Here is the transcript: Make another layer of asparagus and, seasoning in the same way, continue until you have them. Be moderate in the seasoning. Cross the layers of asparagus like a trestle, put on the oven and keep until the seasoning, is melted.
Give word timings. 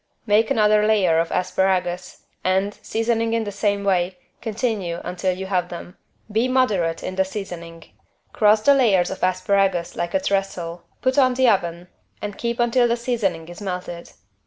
Make 0.25 0.49
another 0.49 0.83
layer 0.83 1.19
of 1.19 1.29
asparagus 1.31 2.23
and, 2.43 2.73
seasoning 2.81 3.33
in 3.35 3.43
the 3.43 3.51
same 3.51 3.83
way, 3.83 4.17
continue 4.41 4.99
until 5.03 5.31
you 5.37 5.45
have 5.45 5.69
them. 5.69 5.95
Be 6.31 6.47
moderate 6.47 7.03
in 7.03 7.17
the 7.17 7.23
seasoning. 7.23 7.83
Cross 8.33 8.61
the 8.63 8.73
layers 8.73 9.11
of 9.11 9.21
asparagus 9.23 9.95
like 9.95 10.15
a 10.15 10.19
trestle, 10.19 10.85
put 11.03 11.19
on 11.19 11.35
the 11.35 11.47
oven 11.47 11.87
and 12.19 12.35
keep 12.35 12.59
until 12.59 12.87
the 12.87 12.97
seasoning, 12.97 13.47
is 13.47 13.61
melted. 13.61 14.11